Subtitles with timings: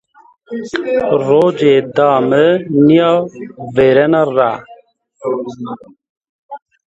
[1.25, 2.45] Rocê da mı
[2.85, 3.11] nia
[3.75, 4.51] vêrena ra.